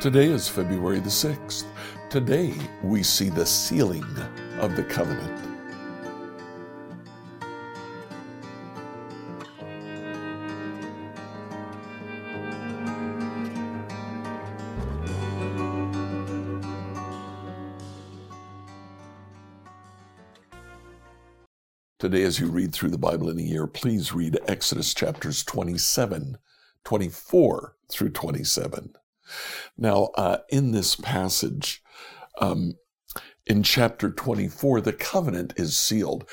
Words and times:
Today 0.00 0.26
is 0.26 0.48
February 0.48 0.98
the 0.98 1.08
6th. 1.08 1.66
Today 2.10 2.52
we 2.82 3.04
see 3.04 3.28
the 3.28 3.46
sealing 3.46 4.02
of 4.58 4.74
the 4.74 4.82
covenant. 4.82 5.41
Today, 22.02 22.24
as 22.24 22.40
you 22.40 22.48
read 22.48 22.72
through 22.72 22.90
the 22.90 22.98
Bible 22.98 23.30
in 23.30 23.38
a 23.38 23.42
year, 23.42 23.68
please 23.68 24.12
read 24.12 24.36
Exodus 24.48 24.92
chapters 24.92 25.44
27, 25.44 26.36
24 26.82 27.76
through 27.92 28.10
27. 28.10 28.94
Now, 29.78 30.10
uh, 30.16 30.38
in 30.48 30.72
this 30.72 30.96
passage, 30.96 31.80
um, 32.40 32.74
in 33.46 33.62
chapter 33.62 34.10
24, 34.10 34.80
the 34.80 34.92
covenant 34.92 35.52
is 35.56 35.78
sealed. 35.78 36.28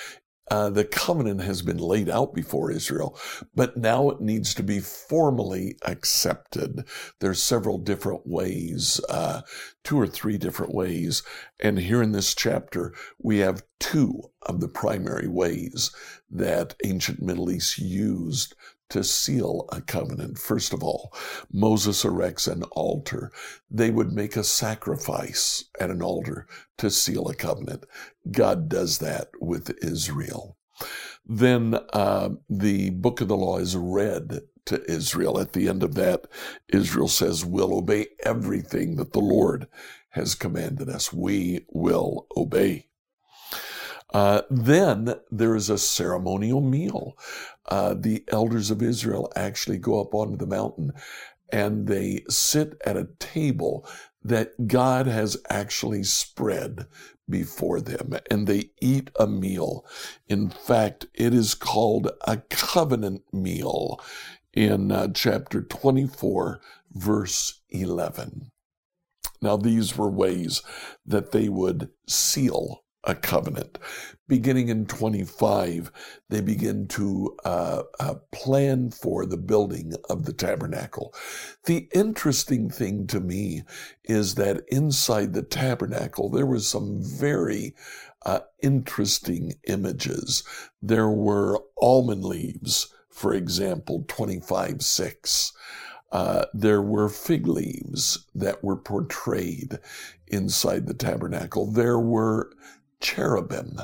Uh, 0.49 0.69
the 0.69 0.85
covenant 0.85 1.41
has 1.41 1.61
been 1.61 1.77
laid 1.77 2.09
out 2.09 2.33
before 2.33 2.71
Israel, 2.71 3.17
but 3.55 3.77
now 3.77 4.09
it 4.09 4.19
needs 4.19 4.53
to 4.55 4.63
be 4.63 4.79
formally 4.79 5.77
accepted. 5.83 6.83
There's 7.19 7.41
several 7.41 7.77
different 7.77 8.25
ways, 8.25 8.99
uh, 9.09 9.41
two 9.83 9.99
or 9.99 10.07
three 10.07 10.37
different 10.37 10.73
ways. 10.73 11.21
And 11.59 11.77
here 11.77 12.01
in 12.01 12.13
this 12.13 12.33
chapter, 12.33 12.93
we 13.21 13.39
have 13.39 13.63
two 13.79 14.31
of 14.43 14.59
the 14.59 14.67
primary 14.67 15.27
ways 15.27 15.91
that 16.29 16.75
ancient 16.83 17.21
Middle 17.21 17.51
East 17.51 17.77
used 17.77 18.55
to 18.89 19.03
seal 19.03 19.67
a 19.71 19.81
covenant. 19.81 20.37
First 20.37 20.73
of 20.73 20.83
all, 20.83 21.13
Moses 21.51 22.03
erects 22.03 22.47
an 22.47 22.63
altar. 22.71 23.31
They 23.69 23.91
would 23.91 24.11
make 24.11 24.35
a 24.35 24.43
sacrifice 24.43 25.65
at 25.79 25.91
an 25.91 26.01
altar 26.01 26.47
to 26.77 26.89
seal 26.89 27.27
a 27.29 27.35
covenant. 27.35 27.85
God 28.31 28.69
does 28.69 28.99
that 28.99 29.29
with 29.39 29.77
Israel. 29.83 30.57
Then 31.25 31.75
uh, 31.93 32.29
the 32.49 32.89
book 32.91 33.21
of 33.21 33.27
the 33.27 33.37
law 33.37 33.57
is 33.57 33.75
read 33.75 34.41
to 34.65 34.91
Israel. 34.91 35.39
At 35.39 35.53
the 35.53 35.67
end 35.67 35.83
of 35.83 35.95
that, 35.95 36.25
Israel 36.69 37.07
says, 37.07 37.45
We'll 37.45 37.77
obey 37.77 38.07
everything 38.23 38.95
that 38.95 39.13
the 39.13 39.19
Lord 39.19 39.67
has 40.09 40.35
commanded 40.35 40.89
us. 40.89 41.13
We 41.13 41.65
will 41.69 42.27
obey. 42.35 42.88
Uh, 44.13 44.41
then 44.49 45.15
there 45.29 45.55
is 45.55 45.69
a 45.69 45.77
ceremonial 45.77 46.61
meal. 46.61 47.17
Uh, 47.67 47.93
the 47.97 48.23
elders 48.29 48.71
of 48.71 48.81
Israel 48.81 49.31
actually 49.35 49.77
go 49.77 50.01
up 50.01 50.13
onto 50.13 50.37
the 50.37 50.47
mountain 50.47 50.91
and 51.51 51.87
they 51.87 52.23
sit 52.29 52.79
at 52.85 52.97
a 52.97 53.09
table 53.19 53.87
that 54.23 54.67
God 54.67 55.07
has 55.07 55.37
actually 55.49 56.03
spread 56.03 56.85
before 57.29 57.79
them 57.79 58.13
and 58.29 58.47
they 58.47 58.71
eat 58.81 59.09
a 59.19 59.27
meal. 59.27 59.85
In 60.27 60.49
fact, 60.49 61.05
it 61.13 61.33
is 61.33 61.53
called 61.53 62.11
a 62.27 62.37
covenant 62.49 63.23
meal 63.31 63.99
in 64.53 64.91
uh, 64.91 65.09
chapter 65.13 65.61
24, 65.61 66.59
verse 66.91 67.61
11. 67.69 68.51
Now, 69.41 69.55
these 69.55 69.95
were 69.95 70.09
ways 70.09 70.61
that 71.05 71.31
they 71.31 71.47
would 71.47 71.89
seal 72.07 72.83
a 73.09 73.15
covenant. 73.15 73.77
Beginning 74.27 74.69
in 74.69 74.85
25, 74.85 75.91
they 76.29 76.39
begin 76.39 76.87
to 76.89 77.35
uh, 77.43 77.83
uh, 77.99 78.15
plan 78.31 78.91
for 78.91 79.25
the 79.25 79.37
building 79.37 79.93
of 80.09 80.25
the 80.25 80.33
tabernacle. 80.33 81.13
The 81.65 81.89
interesting 81.93 82.69
thing 82.69 83.07
to 83.07 83.19
me 83.19 83.63
is 84.03 84.35
that 84.35 84.63
inside 84.67 85.33
the 85.33 85.41
tabernacle, 85.41 86.29
there 86.29 86.45
was 86.45 86.67
some 86.67 87.01
very 87.01 87.73
uh, 88.25 88.41
interesting 88.61 89.55
images. 89.67 90.43
There 90.81 91.09
were 91.09 91.59
almond 91.81 92.23
leaves, 92.23 92.93
for 93.09 93.33
example, 93.33 94.05
25 94.07 94.83
6. 94.83 95.53
Uh, 96.11 96.45
there 96.53 96.81
were 96.81 97.09
fig 97.09 97.47
leaves 97.47 98.25
that 98.33 98.63
were 98.63 98.77
portrayed 98.77 99.79
inside 100.27 100.87
the 100.87 100.93
tabernacle. 100.93 101.71
There 101.71 101.99
were 101.99 102.51
cherubim. 102.99 103.79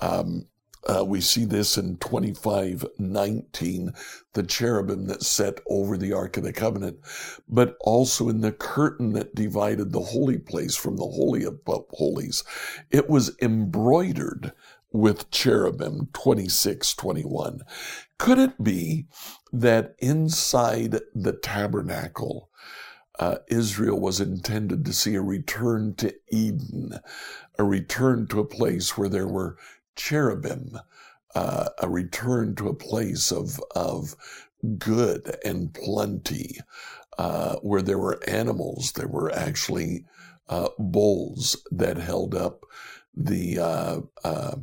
Um, 0.00 0.46
uh, 0.86 1.04
we 1.04 1.20
see 1.20 1.44
this 1.44 1.78
in 1.78 1.96
25:19, 1.96 3.94
the 4.34 4.42
cherubim 4.42 5.06
that 5.06 5.22
set 5.22 5.60
over 5.66 5.96
the 5.96 6.12
Ark 6.12 6.36
of 6.36 6.44
the 6.44 6.52
Covenant, 6.52 6.98
but 7.48 7.76
also 7.80 8.28
in 8.28 8.42
the 8.42 8.52
curtain 8.52 9.12
that 9.14 9.34
divided 9.34 9.92
the 9.92 10.00
holy 10.00 10.38
place 10.38 10.76
from 10.76 10.96
the 10.96 11.06
Holy 11.06 11.44
of 11.44 11.60
Holies. 11.66 12.44
It 12.90 13.08
was 13.08 13.34
embroidered 13.40 14.52
with 14.92 15.30
cherubim, 15.30 16.08
26:21. 16.12 17.62
Could 18.18 18.38
it 18.38 18.62
be 18.62 19.06
that 19.52 19.94
inside 19.98 21.00
the 21.14 21.32
tabernacle, 21.32 22.50
uh, 23.18 23.38
Israel 23.48 23.98
was 24.00 24.20
intended 24.20 24.84
to 24.84 24.92
see 24.92 25.14
a 25.14 25.22
return 25.22 25.94
to 25.94 26.14
Eden, 26.30 26.98
a 27.58 27.64
return 27.64 28.26
to 28.28 28.40
a 28.40 28.46
place 28.46 28.96
where 28.96 29.08
there 29.08 29.28
were 29.28 29.56
cherubim, 29.96 30.78
uh, 31.34 31.68
a 31.78 31.88
return 31.88 32.54
to 32.56 32.68
a 32.68 32.74
place 32.74 33.30
of, 33.30 33.60
of 33.74 34.14
good 34.78 35.36
and 35.44 35.74
plenty, 35.74 36.60
uh, 37.18 37.56
where 37.56 37.82
there 37.82 37.98
were 37.98 38.22
animals. 38.28 38.92
There 38.92 39.08
were 39.08 39.32
actually 39.32 40.04
uh, 40.48 40.68
bulls 40.78 41.56
that 41.70 41.96
held 41.96 42.34
up 42.34 42.64
the 43.16 43.58
uh, 43.58 44.00
uh, 44.24 44.56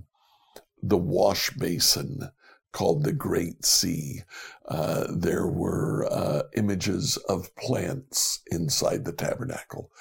the 0.84 0.98
wash 0.98 1.52
basin 1.52 2.30
called 2.72 3.04
the 3.04 3.14
Great 3.14 3.66
Sea. 3.66 4.24
Uh, 4.68 5.08
there 5.10 5.48
were 5.48 6.08
uh, 6.12 6.44
images 6.56 7.18
of 7.30 7.54
plants 7.56 8.42
inside 8.50 9.06
the 9.06 9.12
tabernacle. 9.12 9.92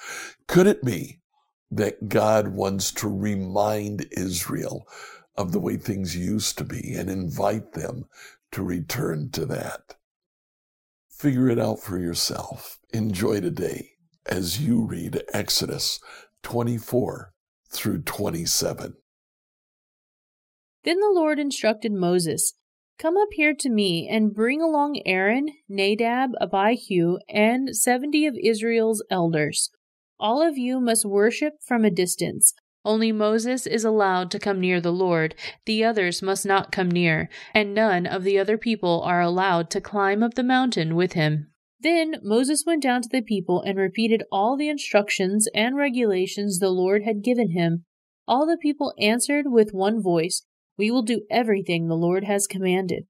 Could 0.47 0.67
it 0.67 0.83
be 0.83 1.20
that 1.71 2.09
God 2.09 2.49
wants 2.49 2.91
to 2.93 3.07
remind 3.07 4.05
Israel 4.11 4.87
of 5.35 5.51
the 5.51 5.59
way 5.59 5.77
things 5.77 6.15
used 6.15 6.57
to 6.57 6.63
be 6.63 6.93
and 6.93 7.09
invite 7.09 7.73
them 7.73 8.05
to 8.51 8.63
return 8.63 9.29
to 9.31 9.45
that? 9.45 9.95
Figure 11.09 11.49
it 11.49 11.59
out 11.59 11.79
for 11.79 11.97
yourself. 11.97 12.79
Enjoy 12.93 13.39
today 13.39 13.91
as 14.25 14.59
you 14.59 14.83
read 14.83 15.23
Exodus 15.33 15.99
24 16.43 17.33
through 17.69 18.01
27. 18.01 18.95
Then 20.83 20.99
the 20.99 21.11
Lord 21.13 21.39
instructed 21.39 21.91
Moses 21.91 22.53
Come 23.01 23.17
up 23.17 23.29
here 23.31 23.55
to 23.55 23.69
me, 23.71 24.07
and 24.07 24.31
bring 24.31 24.61
along 24.61 25.01
Aaron, 25.07 25.49
Nadab, 25.67 26.33
Abihu, 26.39 27.17
and 27.27 27.75
seventy 27.75 28.27
of 28.27 28.37
Israel's 28.39 29.03
elders. 29.09 29.71
All 30.21 30.39
of 30.47 30.55
you 30.55 30.79
must 30.79 31.03
worship 31.03 31.55
from 31.65 31.83
a 31.83 31.89
distance. 31.89 32.53
Only 32.85 33.11
Moses 33.11 33.65
is 33.65 33.83
allowed 33.83 34.29
to 34.31 34.39
come 34.39 34.59
near 34.59 34.79
the 34.79 34.93
Lord, 34.93 35.33
the 35.65 35.83
others 35.83 36.21
must 36.21 36.45
not 36.45 36.71
come 36.71 36.91
near, 36.91 37.27
and 37.55 37.73
none 37.73 38.05
of 38.05 38.23
the 38.23 38.37
other 38.37 38.55
people 38.55 39.01
are 39.01 39.19
allowed 39.19 39.71
to 39.71 39.81
climb 39.81 40.21
up 40.21 40.35
the 40.35 40.43
mountain 40.43 40.95
with 40.95 41.13
him. 41.13 41.47
Then 41.79 42.17
Moses 42.21 42.63
went 42.67 42.83
down 42.83 43.01
to 43.01 43.09
the 43.11 43.23
people 43.23 43.63
and 43.63 43.79
repeated 43.79 44.21
all 44.31 44.55
the 44.55 44.69
instructions 44.69 45.47
and 45.55 45.75
regulations 45.75 46.59
the 46.59 46.69
Lord 46.69 47.03
had 47.03 47.23
given 47.23 47.49
him. 47.49 47.85
All 48.27 48.45
the 48.45 48.57
people 48.57 48.93
answered 48.99 49.45
with 49.47 49.73
one 49.73 50.03
voice, 50.03 50.43
we 50.77 50.91
will 50.91 51.01
do 51.01 51.25
everything 51.31 51.87
the 51.87 51.95
Lord 51.95 52.25
has 52.25 52.45
commanded. 52.45 53.05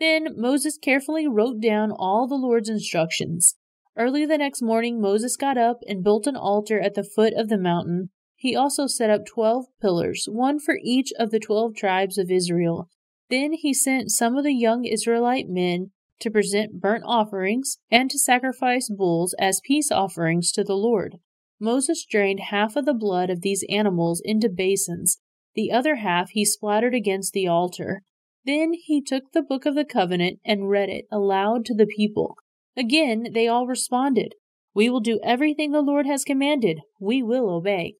Then 0.00 0.34
Moses 0.36 0.76
carefully 0.76 1.28
wrote 1.28 1.60
down 1.60 1.92
all 1.92 2.26
the 2.26 2.34
Lord's 2.34 2.68
instructions. 2.68 3.54
Early 3.98 4.24
the 4.24 4.38
next 4.38 4.62
morning, 4.62 5.00
Moses 5.00 5.36
got 5.36 5.58
up 5.58 5.80
and 5.88 6.04
built 6.04 6.28
an 6.28 6.36
altar 6.36 6.78
at 6.80 6.94
the 6.94 7.02
foot 7.02 7.34
of 7.34 7.48
the 7.48 7.58
mountain. 7.58 8.10
He 8.36 8.54
also 8.54 8.86
set 8.86 9.10
up 9.10 9.26
twelve 9.26 9.66
pillars, 9.82 10.28
one 10.30 10.60
for 10.60 10.78
each 10.80 11.12
of 11.18 11.32
the 11.32 11.40
twelve 11.40 11.74
tribes 11.74 12.16
of 12.16 12.30
Israel. 12.30 12.88
Then 13.28 13.54
he 13.54 13.74
sent 13.74 14.12
some 14.12 14.36
of 14.36 14.44
the 14.44 14.54
young 14.54 14.84
Israelite 14.84 15.48
men 15.48 15.90
to 16.20 16.30
present 16.30 16.80
burnt 16.80 17.02
offerings 17.04 17.78
and 17.90 18.08
to 18.10 18.18
sacrifice 18.20 18.88
bulls 18.88 19.34
as 19.40 19.60
peace 19.64 19.90
offerings 19.90 20.52
to 20.52 20.62
the 20.62 20.76
Lord. 20.76 21.16
Moses 21.58 22.06
drained 22.08 22.38
half 22.50 22.76
of 22.76 22.86
the 22.86 22.94
blood 22.94 23.30
of 23.30 23.40
these 23.40 23.64
animals 23.68 24.22
into 24.24 24.48
basins 24.48 25.18
the 25.56 25.72
other 25.72 25.96
half 25.96 26.30
he 26.30 26.44
splattered 26.44 26.94
against 26.94 27.32
the 27.32 27.48
altar. 27.48 28.04
Then 28.46 28.74
he 28.74 29.02
took 29.02 29.32
the 29.32 29.42
book 29.42 29.66
of 29.66 29.74
the 29.74 29.84
covenant 29.84 30.38
and 30.44 30.70
read 30.70 30.88
it 30.88 31.06
aloud 31.10 31.64
to 31.64 31.74
the 31.74 31.86
people. 31.86 32.36
Again 32.78 33.30
they 33.32 33.48
all 33.48 33.66
responded, 33.66 34.36
We 34.72 34.88
will 34.88 35.00
do 35.00 35.18
everything 35.24 35.72
the 35.72 35.82
Lord 35.82 36.06
has 36.06 36.22
commanded. 36.22 36.80
We 37.00 37.24
will 37.24 37.50
obey. 37.50 37.96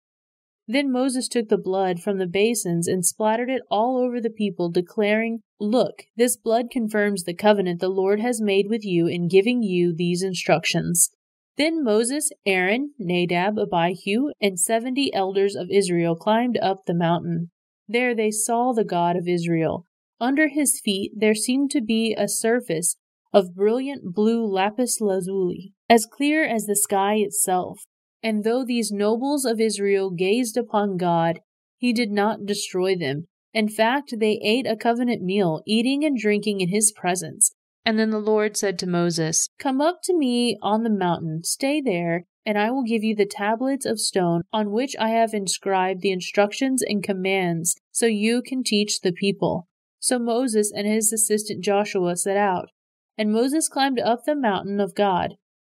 Then 0.68 0.92
Moses 0.92 1.26
took 1.26 1.48
the 1.48 1.58
blood 1.58 1.98
from 1.98 2.18
the 2.18 2.26
basins 2.28 2.86
and 2.86 3.04
splattered 3.04 3.50
it 3.50 3.62
all 3.70 3.96
over 3.96 4.20
the 4.20 4.30
people, 4.30 4.70
declaring, 4.70 5.40
Look, 5.58 6.04
this 6.16 6.36
blood 6.36 6.70
confirms 6.70 7.24
the 7.24 7.34
covenant 7.34 7.80
the 7.80 7.88
Lord 7.88 8.20
has 8.20 8.40
made 8.40 8.68
with 8.68 8.84
you 8.84 9.08
in 9.08 9.26
giving 9.26 9.64
you 9.64 9.92
these 9.92 10.22
instructions. 10.22 11.10
Then 11.56 11.82
Moses, 11.82 12.30
Aaron, 12.46 12.92
Nadab, 13.00 13.58
Abihu, 13.58 14.30
and 14.40 14.60
seventy 14.60 15.12
elders 15.12 15.56
of 15.56 15.70
Israel 15.72 16.14
climbed 16.14 16.56
up 16.58 16.84
the 16.86 16.94
mountain. 16.94 17.50
There 17.88 18.14
they 18.14 18.30
saw 18.30 18.72
the 18.72 18.84
God 18.84 19.16
of 19.16 19.26
Israel. 19.26 19.86
Under 20.20 20.46
his 20.46 20.80
feet 20.84 21.12
there 21.16 21.34
seemed 21.34 21.72
to 21.72 21.80
be 21.80 22.14
a 22.16 22.28
surface 22.28 22.94
of 23.32 23.54
brilliant 23.54 24.14
blue 24.14 24.46
lapis 24.46 25.00
lazuli, 25.00 25.72
as 25.88 26.06
clear 26.06 26.44
as 26.44 26.66
the 26.66 26.76
sky 26.76 27.14
itself. 27.16 27.84
And 28.22 28.44
though 28.44 28.64
these 28.64 28.90
nobles 28.90 29.44
of 29.44 29.60
Israel 29.60 30.10
gazed 30.10 30.56
upon 30.56 30.96
God, 30.96 31.40
he 31.76 31.92
did 31.92 32.10
not 32.10 32.46
destroy 32.46 32.96
them. 32.96 33.28
In 33.54 33.68
fact, 33.68 34.14
they 34.18 34.40
ate 34.42 34.66
a 34.66 34.76
covenant 34.76 35.22
meal, 35.22 35.62
eating 35.66 36.04
and 36.04 36.16
drinking 36.16 36.60
in 36.60 36.68
his 36.68 36.92
presence. 36.92 37.54
And 37.84 37.98
then 37.98 38.10
the 38.10 38.18
Lord 38.18 38.56
said 38.56 38.78
to 38.80 38.86
Moses, 38.86 39.48
Come 39.58 39.80
up 39.80 40.00
to 40.04 40.16
me 40.16 40.58
on 40.60 40.82
the 40.82 40.90
mountain, 40.90 41.42
stay 41.44 41.80
there, 41.80 42.24
and 42.44 42.58
I 42.58 42.70
will 42.70 42.82
give 42.82 43.02
you 43.02 43.14
the 43.14 43.26
tablets 43.26 43.86
of 43.86 44.00
stone 44.00 44.42
on 44.52 44.72
which 44.72 44.94
I 44.98 45.10
have 45.10 45.32
inscribed 45.32 46.02
the 46.02 46.10
instructions 46.10 46.82
and 46.82 47.02
commands, 47.02 47.76
so 47.90 48.06
you 48.06 48.42
can 48.42 48.62
teach 48.62 49.00
the 49.00 49.12
people. 49.12 49.68
So 50.00 50.18
Moses 50.18 50.72
and 50.74 50.86
his 50.86 51.12
assistant 51.12 51.64
Joshua 51.64 52.16
set 52.16 52.36
out, 52.36 52.68
and 53.18 53.32
Moses 53.32 53.68
climbed 53.68 53.98
up 53.98 54.24
the 54.24 54.36
mountain 54.36 54.80
of 54.80 54.94
God. 54.94 55.34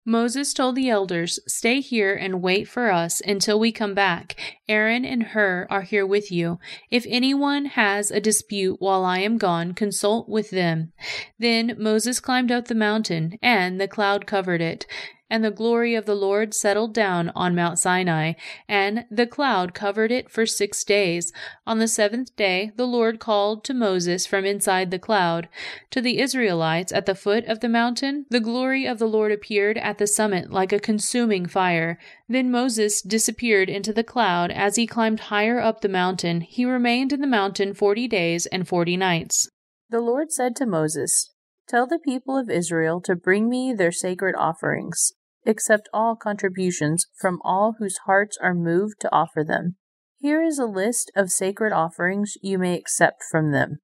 Moses 0.06 0.54
told 0.54 0.76
the 0.76 0.88
elders, 0.88 1.38
Stay 1.46 1.80
here 1.80 2.14
and 2.14 2.42
wait 2.42 2.66
for 2.66 2.90
us 2.90 3.20
until 3.20 3.60
we 3.60 3.70
come 3.70 3.94
back. 3.94 4.58
Aaron 4.66 5.04
and 5.04 5.22
Hur 5.22 5.66
are 5.70 5.82
here 5.82 6.06
with 6.06 6.32
you. 6.32 6.58
If 6.90 7.04
anyone 7.08 7.66
has 7.66 8.10
a 8.10 8.20
dispute 8.20 8.76
while 8.80 9.04
I 9.04 9.18
am 9.18 9.36
gone, 9.36 9.74
consult 9.74 10.28
with 10.28 10.50
them. 10.50 10.92
Then 11.38 11.76
Moses 11.78 12.18
climbed 12.18 12.50
up 12.50 12.68
the 12.68 12.74
mountain, 12.74 13.36
and 13.42 13.80
the 13.80 13.88
cloud 13.88 14.26
covered 14.26 14.62
it. 14.62 14.86
And 15.32 15.44
the 15.44 15.52
glory 15.52 15.94
of 15.94 16.06
the 16.06 16.16
Lord 16.16 16.54
settled 16.54 16.92
down 16.92 17.30
on 17.36 17.54
Mount 17.54 17.78
Sinai, 17.78 18.32
and 18.68 19.04
the 19.12 19.28
cloud 19.28 19.74
covered 19.74 20.10
it 20.10 20.28
for 20.28 20.44
six 20.44 20.82
days. 20.82 21.32
On 21.68 21.78
the 21.78 21.86
seventh 21.86 22.34
day, 22.34 22.72
the 22.74 22.86
Lord 22.86 23.20
called 23.20 23.62
to 23.64 23.72
Moses 23.72 24.26
from 24.26 24.44
inside 24.44 24.90
the 24.90 24.98
cloud. 24.98 25.48
To 25.92 26.00
the 26.00 26.18
Israelites 26.18 26.90
at 26.90 27.06
the 27.06 27.14
foot 27.14 27.44
of 27.44 27.60
the 27.60 27.68
mountain, 27.68 28.26
the 28.28 28.40
glory 28.40 28.86
of 28.86 28.98
the 28.98 29.06
Lord 29.06 29.30
appeared 29.30 29.78
at 29.78 29.98
the 29.98 30.08
summit 30.08 30.50
like 30.50 30.72
a 30.72 30.80
consuming 30.80 31.46
fire. 31.46 31.96
Then 32.28 32.50
Moses 32.50 33.00
disappeared 33.00 33.70
into 33.70 33.92
the 33.92 34.02
cloud 34.02 34.50
as 34.50 34.74
he 34.74 34.84
climbed 34.84 35.20
higher 35.20 35.60
up 35.60 35.80
the 35.80 35.88
mountain. 35.88 36.40
He 36.40 36.64
remained 36.64 37.12
in 37.12 37.20
the 37.20 37.28
mountain 37.28 37.72
forty 37.72 38.08
days 38.08 38.46
and 38.46 38.66
forty 38.66 38.96
nights. 38.96 39.48
The 39.90 40.00
Lord 40.00 40.32
said 40.32 40.56
to 40.56 40.66
Moses, 40.66 41.30
Tell 41.68 41.86
the 41.86 42.00
people 42.04 42.36
of 42.36 42.50
Israel 42.50 43.00
to 43.02 43.14
bring 43.14 43.48
me 43.48 43.72
their 43.72 43.92
sacred 43.92 44.34
offerings 44.36 45.12
accept 45.46 45.88
all 45.92 46.16
contributions 46.16 47.06
from 47.18 47.38
all 47.42 47.74
whose 47.78 47.98
hearts 48.06 48.36
are 48.40 48.54
moved 48.54 49.00
to 49.00 49.12
offer 49.12 49.42
them. 49.44 49.76
Here 50.18 50.42
is 50.42 50.58
a 50.58 50.66
list 50.66 51.10
of 51.16 51.30
sacred 51.30 51.72
offerings 51.72 52.34
you 52.42 52.58
may 52.58 52.76
accept 52.76 53.22
from 53.30 53.52
them 53.52 53.78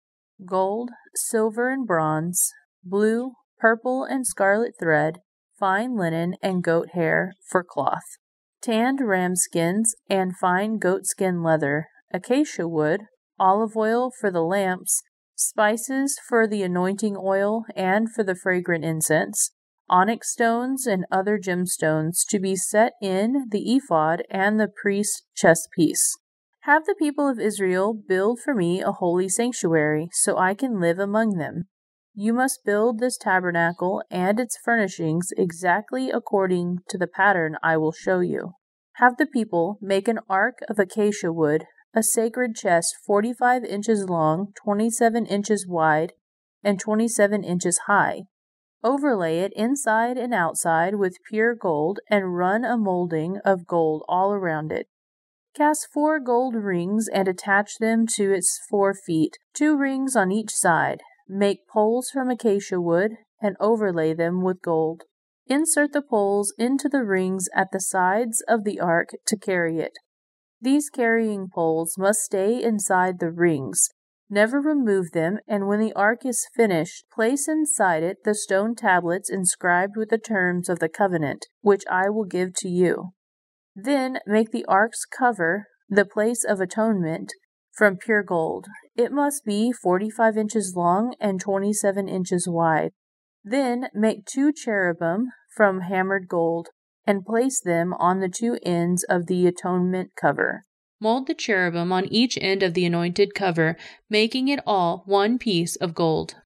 gold, 0.45 0.91
silver, 1.15 1.71
and 1.71 1.87
bronze, 1.87 2.53
blue, 2.85 3.33
purple, 3.59 4.05
and 4.05 4.27
scarlet 4.27 4.75
thread, 4.79 5.21
fine 5.59 5.97
linen, 5.97 6.35
and 6.43 6.63
goat 6.63 6.91
hair 6.93 7.33
for 7.51 7.65
cloth, 7.65 8.19
tanned 8.61 9.01
ram 9.01 9.35
skins, 9.35 9.95
and 10.11 10.37
fine 10.37 10.79
goatskin 10.79 11.43
leather, 11.43 11.87
acacia 12.13 12.69
wood, 12.69 13.01
olive 13.39 13.77
oil 13.77 14.11
for 14.21 14.31
the 14.31 14.43
lamps, 14.43 15.03
spices 15.35 16.19
for 16.29 16.47
the 16.47 16.63
anointing 16.63 17.17
oil 17.19 17.65
and 17.75 18.13
for 18.13 18.23
the 18.23 18.35
fragrant 18.35 18.85
incense, 18.85 19.53
onyx 19.89 20.33
stones, 20.33 20.87
and 20.87 21.05
other 21.11 21.39
gemstones 21.39 22.25
to 22.29 22.39
be 22.39 22.57
set 22.57 22.93
in 23.01 23.47
the 23.51 23.75
ephod 23.75 24.23
and 24.31 24.59
the 24.59 24.69
priest's 24.69 25.23
chest 25.35 25.69
piece. 25.75 26.19
Have 26.61 26.85
the 26.85 26.97
people 26.99 27.29
of 27.29 27.39
Israel 27.39 27.95
build 27.95 28.41
for 28.41 28.55
me 28.55 28.83
a 28.83 28.91
holy 28.91 29.29
sanctuary, 29.29 30.09
so 30.13 30.37
I 30.37 30.55
can 30.55 30.81
live 30.81 30.99
among 30.99 31.39
them. 31.39 31.69
You 32.13 32.33
must 32.33 32.65
build 32.65 32.99
this 32.99 33.19
tabernacle 33.19 34.03
and 34.11 34.41
its 34.41 34.59
furnishings 34.65 35.29
exactly 35.37 36.11
according 36.11 36.79
to 36.89 36.99
the 36.99 37.07
pattern 37.07 37.57
I 37.63 37.77
will 37.77 37.93
show 37.93 38.21
you. 38.21 38.55
Have 38.95 39.19
the 39.19 39.27
people 39.27 39.79
make 39.83 40.09
an 40.09 40.21
ark 40.29 40.61
of 40.69 40.79
acacia 40.79 41.31
wood, 41.33 41.67
a 41.95 42.03
sacred 42.03 42.57
chest 42.57 42.97
45 43.07 43.65
inches 43.65 44.09
long, 44.09 44.53
27 44.65 45.27
inches 45.27 45.67
wide, 45.69 46.15
and 46.65 46.81
27 46.81 47.45
inches 47.45 47.81
high. 47.87 48.23
Overlay 48.85 49.41
it 49.41 49.53
inside 49.57 50.17
and 50.17 50.35
outside 50.35 50.97
with 50.97 51.23
pure 51.29 51.55
gold 51.55 51.99
and 52.11 52.37
run 52.37 52.65
a 52.65 52.77
molding 52.77 53.39
of 53.45 53.67
gold 53.67 54.05
all 54.09 54.33
around 54.33 54.73
it. 54.73 54.89
Cast 55.55 55.89
four 55.93 56.21
gold 56.21 56.55
rings 56.55 57.09
and 57.09 57.27
attach 57.27 57.79
them 57.79 58.07
to 58.15 58.33
its 58.33 58.61
four 58.69 58.95
feet, 58.95 59.39
two 59.55 59.77
rings 59.77 60.15
on 60.15 60.31
each 60.31 60.51
side. 60.53 61.01
Make 61.29 61.67
poles 61.67 62.11
from 62.11 62.31
acacia 62.31 62.81
wood 62.81 63.13
and 63.41 63.57
overlay 63.59 64.15
them 64.15 64.43
with 64.43 64.61
gold. 64.61 65.05
Insert 65.47 65.93
the 65.93 66.03
poles 66.03 66.53
into 66.59 66.89
the 66.89 67.05
rings 67.05 67.49
at 67.55 67.69
the 67.73 67.81
sides 67.81 68.43
of 68.47 68.65
the 68.65 68.81
ark 68.81 69.11
to 69.27 69.39
carry 69.39 69.79
it. 69.79 69.99
These 70.61 70.91
carrying 70.91 71.49
poles 71.53 71.97
must 71.97 72.21
stay 72.21 72.63
inside 72.63 73.19
the 73.19 73.31
rings, 73.31 73.89
Never 74.29 74.61
remove 74.61 75.13
them, 75.13 75.39
and 75.47 75.69
when 75.69 75.79
the 75.79 75.93
ark 75.93 76.27
is 76.27 76.49
finished, 76.57 77.05
place 77.13 77.47
inside 77.47 78.03
it 78.03 78.19
the 78.25 78.35
stone 78.35 78.75
tablets 78.75 79.31
inscribed 79.31 79.95
with 79.97 80.09
the 80.11 80.19
terms 80.19 80.69
of 80.69 80.81
the 80.81 80.89
covenant, 80.89 81.47
which 81.61 81.85
I 81.91 82.11
will 82.11 82.25
give 82.25 82.53
to 82.57 82.69
you. 82.69 83.13
Then 83.77 84.19
make 84.27 84.51
the 84.51 84.65
ark's 84.67 85.05
cover, 85.05 85.67
the 85.89 86.05
place 86.05 86.45
of 86.45 86.61
atonement, 86.61 87.33
from 87.73 87.99
pure 87.99 88.25
gold. 88.25 88.67
It 88.97 89.13
must 89.13 89.45
be 89.45 89.71
forty 89.71 90.11
five 90.11 90.37
inches 90.37 90.75
long 90.75 91.15
and 91.21 91.41
twenty 91.41 91.73
seven 91.73 92.09
inches 92.09 92.49
wide. 92.49 92.91
Then 93.45 93.89
make 93.95 94.25
two 94.25 94.51
cherubim 94.53 95.27
from 95.55 95.83
hammered 95.83 96.27
gold, 96.27 96.69
and 97.07 97.25
place 97.25 97.61
them 97.61 97.95
on 97.95 98.19
the 98.19 98.29
two 98.29 98.59
ends 98.65 99.05
of 99.05 99.27
the 99.27 99.47
atonement 99.47 100.11
cover. 100.21 100.65
Mold 101.01 101.27
the 101.27 101.35
cherubim 101.35 101.93
on 101.93 102.07
each 102.07 102.39
end 102.41 102.63
of 102.63 102.75
the 102.75 102.87
anointed 102.87 103.35
cover, 103.35 103.77
making 104.09 104.49
it 104.49 104.61
all 104.67 105.03
one 105.07 105.39
piece 105.39 105.77
of 105.77 105.95
gold. 105.95 106.37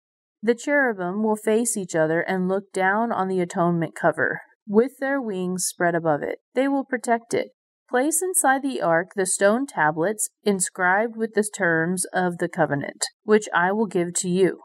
The 0.42 0.54
cherubim 0.54 1.22
will 1.22 1.36
face 1.36 1.76
each 1.76 1.94
other 1.94 2.20
and 2.22 2.48
look 2.48 2.72
down 2.72 3.12
on 3.12 3.28
the 3.28 3.40
atonement 3.40 3.94
cover, 3.94 4.40
with 4.66 4.92
their 4.98 5.20
wings 5.20 5.66
spread 5.66 5.94
above 5.94 6.22
it. 6.22 6.38
They 6.54 6.66
will 6.66 6.84
protect 6.84 7.34
it. 7.34 7.50
Place 7.88 8.22
inside 8.22 8.62
the 8.62 8.80
ark 8.80 9.08
the 9.16 9.26
stone 9.26 9.66
tablets 9.66 10.30
inscribed 10.44 11.16
with 11.16 11.34
the 11.34 11.48
terms 11.56 12.06
of 12.12 12.38
the 12.38 12.48
covenant, 12.48 13.04
which 13.24 13.48
I 13.54 13.72
will 13.72 13.86
give 13.86 14.14
to 14.14 14.28
you. 14.28 14.60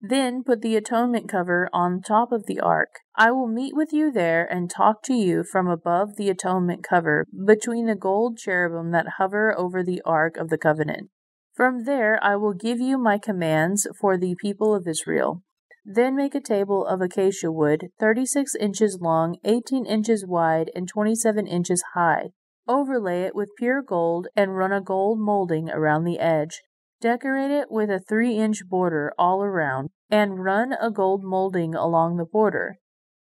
Then 0.00 0.44
put 0.44 0.60
the 0.60 0.76
atonement 0.76 1.28
cover 1.28 1.68
on 1.72 2.02
top 2.02 2.30
of 2.30 2.46
the 2.46 2.60
ark. 2.60 3.00
I 3.16 3.30
will 3.30 3.48
meet 3.48 3.74
with 3.74 3.92
you 3.92 4.12
there 4.12 4.44
and 4.44 4.70
talk 4.70 5.02
to 5.04 5.14
you 5.14 5.42
from 5.42 5.68
above 5.68 6.16
the 6.16 6.28
atonement 6.28 6.84
cover, 6.84 7.24
between 7.46 7.86
the 7.86 7.94
gold 7.94 8.36
cherubim 8.36 8.90
that 8.92 9.14
hover 9.18 9.56
over 9.58 9.82
the 9.82 10.02
ark 10.04 10.36
of 10.36 10.50
the 10.50 10.58
covenant. 10.58 11.10
From 11.54 11.84
there 11.84 12.22
I 12.22 12.36
will 12.36 12.52
give 12.52 12.78
you 12.78 12.98
my 12.98 13.16
commands 13.16 13.86
for 13.98 14.18
the 14.18 14.36
people 14.38 14.74
of 14.74 14.86
Israel. 14.86 15.42
Then 15.84 16.14
make 16.14 16.34
a 16.34 16.40
table 16.40 16.84
of 16.84 17.00
acacia 17.00 17.50
wood, 17.50 17.88
36 17.98 18.54
inches 18.56 18.98
long, 19.00 19.38
18 19.44 19.86
inches 19.86 20.26
wide, 20.26 20.70
and 20.74 20.86
27 20.86 21.46
inches 21.46 21.82
high. 21.94 22.32
Overlay 22.68 23.22
it 23.22 23.34
with 23.34 23.56
pure 23.56 23.80
gold 23.82 24.26
and 24.36 24.56
run 24.56 24.72
a 24.72 24.80
gold 24.80 25.20
molding 25.20 25.70
around 25.70 26.04
the 26.04 26.18
edge. 26.18 26.62
Decorate 27.00 27.50
it 27.50 27.70
with 27.70 27.90
a 27.90 28.00
three 28.00 28.36
inch 28.36 28.66
border 28.68 29.12
all 29.18 29.42
around, 29.42 29.90
and 30.10 30.42
run 30.42 30.72
a 30.80 30.90
gold 30.90 31.22
molding 31.22 31.74
along 31.74 32.16
the 32.16 32.24
border. 32.24 32.78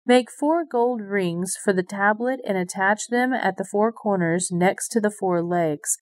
Make 0.05 0.31
four 0.31 0.65
gold 0.65 1.01
rings 1.01 1.55
for 1.63 1.71
the 1.71 1.83
tablet 1.83 2.39
and 2.47 2.57
attach 2.57 3.07
them 3.09 3.31
at 3.31 3.57
the 3.57 3.67
four 3.69 3.91
corners 3.91 4.49
next 4.51 4.89
to 4.89 4.99
the 4.99 5.11
four 5.11 5.43
legs. 5.43 5.97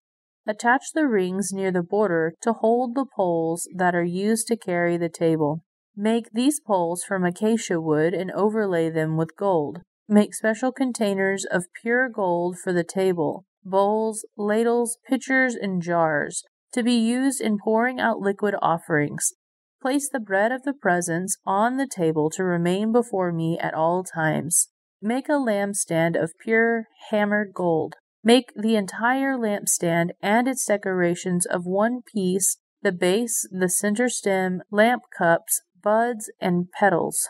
Attach 0.48 0.94
the 0.94 1.08
rings 1.08 1.52
near 1.52 1.72
the 1.72 1.84
border 1.84 2.34
to 2.42 2.54
hold 2.54 2.96
the 2.96 3.06
poles 3.18 3.68
that 3.76 3.94
are 3.94 4.04
used 4.04 4.48
to 4.48 4.56
carry 4.56 4.96
the 4.96 5.10
table. 5.10 5.64
Make 5.94 6.32
these 6.32 6.62
poles 6.62 7.04
from 7.04 7.26
acacia 7.26 7.82
wood 7.82 8.14
and 8.14 8.32
overlay 8.32 8.90
them 8.90 9.18
with 9.18 9.36
gold. 9.36 9.82
Make 10.08 10.34
special 10.34 10.72
containers 10.72 11.44
of 11.44 11.66
pure 11.82 12.08
gold 12.08 12.58
for 12.64 12.72
the 12.72 12.86
table 12.86 13.46
bowls, 13.66 14.26
ladles, 14.38 14.98
pitchers, 15.06 15.54
and 15.54 15.82
jars 15.82 16.44
to 16.74 16.84
be 16.84 16.94
used 16.94 17.42
in 17.42 17.58
pouring 17.58 18.00
out 18.00 18.20
liquid 18.20 18.56
offerings. 18.62 19.34
Place 19.82 20.10
the 20.10 20.20
bread 20.20 20.52
of 20.52 20.64
the 20.64 20.74
presence 20.74 21.38
on 21.46 21.78
the 21.78 21.88
table 21.88 22.30
to 22.32 22.44
remain 22.44 22.92
before 22.92 23.32
me 23.32 23.58
at 23.60 23.74
all 23.74 24.04
times. 24.04 24.70
Make 25.02 25.30
a 25.30 25.34
lampstand 25.34 26.22
of 26.22 26.34
pure 26.44 26.88
hammered 27.12 27.54
gold. 27.54 27.96
Make 28.24 28.52
the 28.56 28.76
entire 28.76 29.38
lampstand 29.38 30.10
and 30.22 30.48
its 30.48 30.66
decorations 30.66 31.46
of 31.46 31.66
one 31.66 32.02
piece 32.02 32.58
the 32.82 32.92
base, 32.92 33.48
the 33.52 33.70
center 33.70 34.08
stem, 34.08 34.62
lamp 34.72 35.04
cups, 35.18 35.62
buds, 35.82 36.32
and 36.40 36.72
petals. 36.72 37.28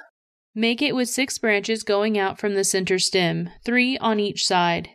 Make 0.54 0.82
it 0.82 0.96
with 0.96 1.10
six 1.10 1.38
branches 1.38 1.84
going 1.84 2.18
out 2.18 2.40
from 2.40 2.56
the 2.56 2.64
center 2.64 3.00
stem, 3.00 3.50
three 3.64 3.98
on 4.00 4.20
each 4.20 4.46
side. 4.46 4.90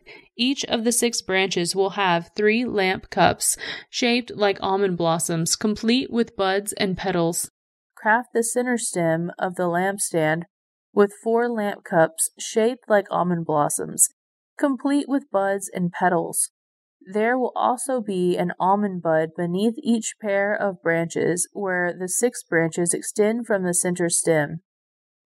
Each 0.45 0.65
of 0.65 0.83
the 0.83 0.91
six 0.91 1.23
branches 1.23 1.77
will 1.77 1.91
have 1.91 2.33
three 2.35 2.65
lamp 2.65 3.11
cups, 3.11 3.57
shaped 3.89 4.33
like 4.35 4.59
almond 4.61 4.99
blossoms, 4.99 5.55
complete 5.55 6.11
with 6.11 6.35
buds 6.35 6.73
and 6.73 6.97
petals. 6.97 7.49
Craft 7.97 8.31
the 8.35 8.43
center 8.43 8.77
stem 8.77 9.31
of 9.39 9.55
the 9.55 9.69
lampstand 9.69 10.43
with 10.93 11.13
four 11.23 11.49
lamp 11.49 11.85
cups 11.85 12.31
shaped 12.41 12.87
like 12.89 13.07
almond 13.09 13.47
blossoms, 13.47 14.09
complete 14.59 15.09
with 15.09 15.31
buds 15.31 15.71
and 15.73 15.93
petals. 15.93 16.51
There 17.01 17.39
will 17.39 17.53
also 17.55 18.01
be 18.01 18.37
an 18.37 18.51
almond 18.59 19.01
bud 19.01 19.29
beneath 19.37 19.75
each 19.81 20.17
pair 20.21 20.53
of 20.53 20.83
branches 20.83 21.49
where 21.53 21.95
the 21.97 22.09
six 22.09 22.43
branches 22.43 22.93
extend 22.93 23.47
from 23.47 23.63
the 23.63 23.75
center 23.75 24.09
stem. 24.09 24.63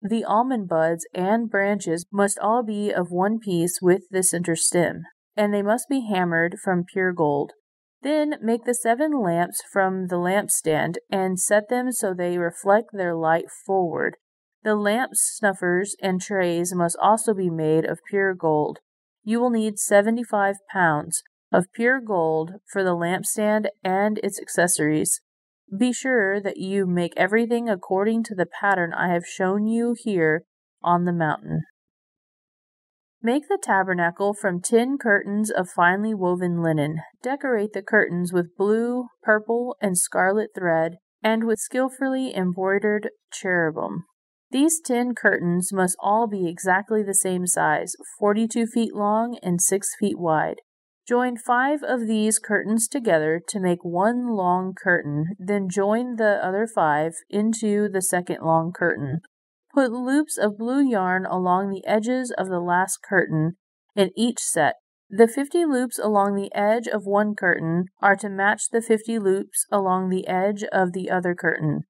The 0.05 0.25
almond 0.25 0.67
buds 0.67 1.07
and 1.13 1.49
branches 1.49 2.05
must 2.11 2.37
all 2.39 2.61
be 2.61 2.91
of 2.91 3.09
one 3.09 3.39
piece 3.39 3.79
with 3.81 4.01
the 4.11 4.21
center 4.21 4.53
stem, 4.53 5.03
and 5.37 5.53
they 5.53 5.61
must 5.61 5.87
be 5.87 6.01
hammered 6.01 6.57
from 6.61 6.83
pure 6.83 7.13
gold. 7.13 7.53
Then 8.01 8.35
make 8.41 8.65
the 8.65 8.73
seven 8.73 9.13
lamps 9.17 9.61
from 9.71 10.07
the 10.07 10.17
lampstand 10.17 10.95
and 11.09 11.39
set 11.39 11.69
them 11.69 11.93
so 11.93 12.13
they 12.13 12.37
reflect 12.37 12.89
their 12.91 13.15
light 13.15 13.45
forward. 13.65 14.17
The 14.63 14.75
lamp 14.75 15.11
snuffers 15.13 15.95
and 16.01 16.19
trays 16.19 16.75
must 16.75 16.97
also 17.01 17.33
be 17.33 17.49
made 17.49 17.85
of 17.85 17.99
pure 18.09 18.33
gold. 18.33 18.79
You 19.23 19.39
will 19.39 19.51
need 19.51 19.79
75 19.79 20.55
pounds 20.69 21.23
of 21.49 21.71
pure 21.73 22.01
gold 22.01 22.51
for 22.69 22.83
the 22.83 22.95
lampstand 22.95 23.67
and 23.85 24.19
its 24.21 24.37
accessories. 24.37 25.21
Be 25.77 25.91
sure 25.91 26.39
that 26.41 26.57
you 26.57 26.85
make 26.85 27.13
everything 27.17 27.69
according 27.69 28.23
to 28.25 28.35
the 28.35 28.45
pattern 28.45 28.93
I 28.93 29.13
have 29.13 29.25
shown 29.25 29.65
you 29.67 29.95
here 29.97 30.43
on 30.83 31.05
the 31.05 31.13
mountain. 31.13 31.61
Make 33.21 33.47
the 33.47 33.59
tabernacle 33.61 34.33
from 34.33 34.59
tin 34.59 34.97
curtains 34.97 35.49
of 35.49 35.69
finely 35.69 36.13
woven 36.13 36.61
linen. 36.61 36.97
Decorate 37.21 37.71
the 37.71 37.81
curtains 37.81 38.33
with 38.33 38.57
blue, 38.57 39.07
purple, 39.21 39.77
and 39.81 39.97
scarlet 39.97 40.49
thread, 40.53 40.97
and 41.23 41.45
with 41.45 41.59
skillfully 41.59 42.35
embroidered 42.35 43.09
cherubim. 43.31 44.03
These 44.51 44.81
tin 44.85 45.15
curtains 45.15 45.71
must 45.71 45.95
all 45.99 46.27
be 46.27 46.49
exactly 46.49 47.01
the 47.01 47.15
same 47.15 47.47
size, 47.47 47.93
42 48.19 48.67
feet 48.67 48.93
long 48.93 49.39
and 49.41 49.61
6 49.61 49.87
feet 49.99 50.19
wide. 50.19 50.57
Join 51.05 51.35
five 51.35 51.83
of 51.83 52.07
these 52.07 52.39
curtains 52.39 52.87
together 52.87 53.41
to 53.49 53.59
make 53.59 53.83
one 53.83 54.27
long 54.27 54.73
curtain, 54.73 55.35
then 55.37 55.67
join 55.69 56.15
the 56.15 56.39
other 56.41 56.65
five 56.65 57.15
into 57.29 57.89
the 57.89 58.01
second 58.01 58.37
long 58.41 58.71
curtain. 58.71 59.19
Put 59.73 59.91
loops 59.91 60.37
of 60.37 60.57
blue 60.57 60.81
yarn 60.81 61.25
along 61.25 61.69
the 61.69 61.85
edges 61.85 62.31
of 62.37 62.47
the 62.47 62.61
last 62.61 62.99
curtain 63.01 63.57
in 63.95 64.11
each 64.15 64.39
set. 64.39 64.75
The 65.09 65.27
50 65.27 65.65
loops 65.65 65.99
along 65.99 66.35
the 66.35 66.53
edge 66.55 66.87
of 66.87 67.05
one 67.05 67.35
curtain 67.35 67.85
are 68.01 68.15
to 68.15 68.29
match 68.29 68.69
the 68.71 68.81
50 68.81 69.19
loops 69.19 69.65
along 69.71 70.09
the 70.09 70.25
edge 70.27 70.63
of 70.71 70.93
the 70.93 71.09
other 71.11 71.35
curtain. 71.35 71.81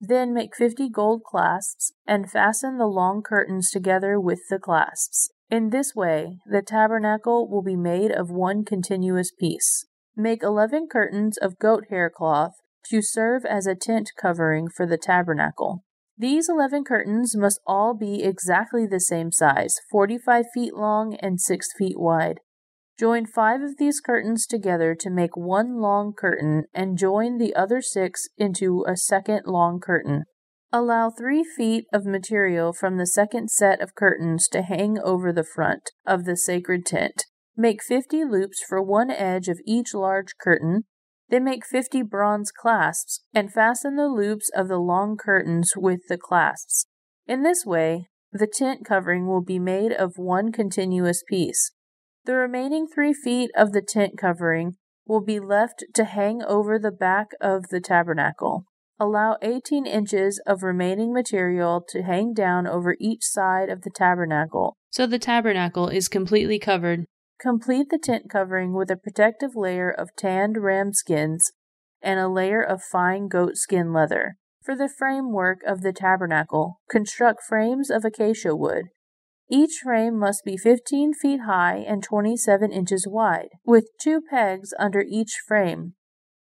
Then 0.00 0.32
make 0.32 0.56
50 0.56 0.88
gold 0.88 1.22
clasps 1.24 1.92
and 2.06 2.30
fasten 2.30 2.78
the 2.78 2.86
long 2.86 3.22
curtains 3.22 3.70
together 3.70 4.20
with 4.20 4.40
the 4.48 4.58
clasps. 4.58 5.30
In 5.52 5.68
this 5.68 5.94
way, 5.94 6.38
the 6.46 6.62
tabernacle 6.62 7.46
will 7.46 7.60
be 7.60 7.76
made 7.76 8.10
of 8.10 8.30
one 8.30 8.64
continuous 8.64 9.30
piece. 9.38 9.84
Make 10.16 10.42
eleven 10.42 10.88
curtains 10.90 11.36
of 11.36 11.58
goat 11.58 11.84
hair 11.90 12.08
cloth 12.08 12.52
to 12.86 13.02
serve 13.02 13.44
as 13.44 13.66
a 13.66 13.74
tent 13.74 14.12
covering 14.18 14.70
for 14.74 14.86
the 14.86 14.96
tabernacle. 14.96 15.84
These 16.16 16.48
eleven 16.48 16.84
curtains 16.84 17.36
must 17.36 17.60
all 17.66 17.92
be 17.92 18.22
exactly 18.22 18.86
the 18.86 18.98
same 18.98 19.30
size, 19.30 19.74
45 19.90 20.46
feet 20.54 20.74
long 20.74 21.16
and 21.16 21.38
6 21.38 21.68
feet 21.76 22.00
wide. 22.00 22.40
Join 22.98 23.26
five 23.26 23.60
of 23.60 23.76
these 23.76 24.00
curtains 24.00 24.46
together 24.46 24.94
to 25.00 25.10
make 25.10 25.36
one 25.36 25.82
long 25.82 26.14
curtain 26.14 26.64
and 26.72 26.96
join 26.96 27.36
the 27.36 27.54
other 27.54 27.82
six 27.82 28.26
into 28.38 28.86
a 28.88 28.96
second 28.96 29.42
long 29.44 29.80
curtain. 29.80 30.24
Allow 30.74 31.10
three 31.10 31.44
feet 31.44 31.84
of 31.92 32.06
material 32.06 32.72
from 32.72 32.96
the 32.96 33.06
second 33.06 33.50
set 33.50 33.82
of 33.82 33.94
curtains 33.94 34.48
to 34.48 34.62
hang 34.62 34.98
over 34.98 35.30
the 35.30 35.44
front 35.44 35.90
of 36.06 36.24
the 36.24 36.34
sacred 36.34 36.86
tent. 36.86 37.26
Make 37.54 37.82
50 37.82 38.24
loops 38.24 38.62
for 38.66 38.82
one 38.82 39.10
edge 39.10 39.48
of 39.48 39.60
each 39.66 39.92
large 39.92 40.38
curtain. 40.40 40.84
Then 41.28 41.44
make 41.44 41.66
50 41.66 42.00
bronze 42.02 42.50
clasps 42.50 43.20
and 43.34 43.52
fasten 43.52 43.96
the 43.96 44.08
loops 44.08 44.50
of 44.56 44.68
the 44.68 44.78
long 44.78 45.18
curtains 45.18 45.72
with 45.76 46.00
the 46.08 46.16
clasps. 46.16 46.86
In 47.26 47.42
this 47.42 47.66
way, 47.66 48.08
the 48.32 48.46
tent 48.46 48.82
covering 48.82 49.26
will 49.26 49.42
be 49.42 49.58
made 49.58 49.92
of 49.92 50.14
one 50.16 50.52
continuous 50.52 51.22
piece. 51.28 51.72
The 52.24 52.34
remaining 52.34 52.86
three 52.86 53.12
feet 53.12 53.50
of 53.54 53.72
the 53.72 53.82
tent 53.82 54.16
covering 54.16 54.76
will 55.06 55.22
be 55.22 55.38
left 55.38 55.84
to 55.92 56.04
hang 56.04 56.42
over 56.42 56.78
the 56.78 56.92
back 56.92 57.28
of 57.42 57.68
the 57.68 57.80
tabernacle. 57.80 58.64
Allow 59.00 59.36
18 59.42 59.86
inches 59.86 60.40
of 60.46 60.62
remaining 60.62 61.12
material 61.12 61.84
to 61.88 62.02
hang 62.02 62.34
down 62.34 62.66
over 62.66 62.96
each 63.00 63.24
side 63.24 63.68
of 63.68 63.82
the 63.82 63.90
tabernacle. 63.90 64.76
So 64.90 65.06
the 65.06 65.18
tabernacle 65.18 65.88
is 65.88 66.08
completely 66.08 66.58
covered. 66.58 67.06
Complete 67.40 67.88
the 67.90 67.98
tent 67.98 68.30
covering 68.30 68.74
with 68.74 68.90
a 68.90 68.96
protective 68.96 69.56
layer 69.56 69.90
of 69.90 70.14
tanned 70.16 70.56
ram 70.62 70.92
skins 70.92 71.52
and 72.00 72.20
a 72.20 72.28
layer 72.28 72.62
of 72.62 72.82
fine 72.82 73.28
goat 73.28 73.56
skin 73.56 73.92
leather. 73.92 74.36
For 74.62 74.76
the 74.76 74.88
framework 74.88 75.58
of 75.66 75.82
the 75.82 75.92
tabernacle, 75.92 76.80
construct 76.88 77.42
frames 77.42 77.90
of 77.90 78.04
acacia 78.04 78.54
wood. 78.54 78.90
Each 79.50 79.80
frame 79.82 80.18
must 80.18 80.44
be 80.44 80.56
15 80.56 81.14
feet 81.14 81.40
high 81.40 81.84
and 81.86 82.02
27 82.02 82.70
inches 82.70 83.06
wide, 83.08 83.48
with 83.64 83.88
two 84.00 84.20
pegs 84.20 84.72
under 84.78 85.00
each 85.00 85.40
frame. 85.46 85.94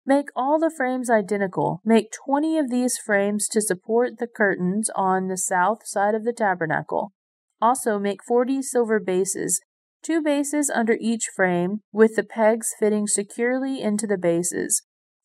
Make 0.07 0.29
all 0.37 0.59
the 0.59 0.73
frames 0.75 1.09
identical. 1.09 1.81
Make 1.83 2.13
20 2.27 2.59
of 2.59 2.69
these 2.71 2.99
frames 2.99 3.49
to 3.49 3.63
support 3.63 4.19
the 4.19 4.27
curtains 4.27 4.91
on 4.95 5.29
the 5.29 5.39
south 5.39 5.87
side 5.87 6.15
of 6.15 6.25
the 6.25 6.33
tabernacle. 6.33 7.15
Also, 7.61 7.99
make 7.99 8.23
40 8.23 8.61
silver 8.61 9.01
bases, 9.01 9.63
two 10.03 10.21
bases 10.21 10.69
under 10.69 10.99
each 11.01 11.31
frame, 11.35 11.81
with 11.91 12.17
the 12.17 12.23
pegs 12.23 12.75
fitting 12.79 13.07
securely 13.07 13.81
into 13.81 14.07
the 14.07 14.19
bases. 14.19 14.83